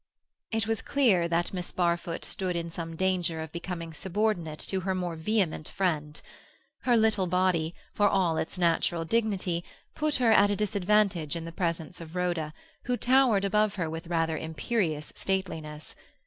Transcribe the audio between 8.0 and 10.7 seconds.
all its natural dignity, put her at a